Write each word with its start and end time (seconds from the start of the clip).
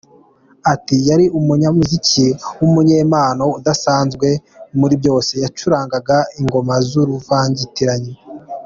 Ati: 0.73 0.95
“Yari 1.09 1.25
umunyamuziki 1.39 2.25
w’umunyempano 2.59 3.43
udasanzwe 3.57 4.27
muri 4.79 4.93
byose, 5.01 5.33
yacurangaga 5.43 6.17
ingoma 6.39 6.73
z’uruvangitirane. 6.87 8.13